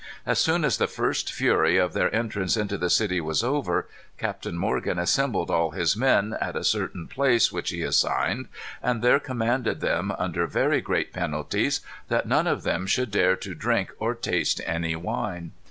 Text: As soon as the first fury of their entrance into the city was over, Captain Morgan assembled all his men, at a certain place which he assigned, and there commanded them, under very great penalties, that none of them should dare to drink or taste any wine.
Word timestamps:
As 0.25 0.39
soon 0.39 0.65
as 0.65 0.79
the 0.79 0.87
first 0.87 1.31
fury 1.31 1.77
of 1.77 1.93
their 1.93 2.11
entrance 2.11 2.57
into 2.57 2.75
the 2.75 2.89
city 2.89 3.21
was 3.21 3.43
over, 3.43 3.87
Captain 4.17 4.57
Morgan 4.57 4.97
assembled 4.97 5.51
all 5.51 5.69
his 5.69 5.95
men, 5.95 6.35
at 6.41 6.55
a 6.55 6.63
certain 6.63 7.07
place 7.07 7.51
which 7.51 7.69
he 7.69 7.83
assigned, 7.83 8.47
and 8.81 9.03
there 9.03 9.19
commanded 9.19 9.79
them, 9.79 10.11
under 10.17 10.47
very 10.47 10.81
great 10.81 11.13
penalties, 11.13 11.81
that 12.07 12.25
none 12.27 12.47
of 12.47 12.63
them 12.63 12.87
should 12.87 13.11
dare 13.11 13.35
to 13.35 13.53
drink 13.53 13.91
or 13.99 14.15
taste 14.15 14.59
any 14.65 14.95
wine. 14.95 15.51